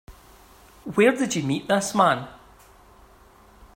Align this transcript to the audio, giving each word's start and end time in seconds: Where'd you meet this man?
Where'd 0.95 1.35
you 1.35 1.43
meet 1.43 1.67
this 1.67 1.93
man? 1.93 2.27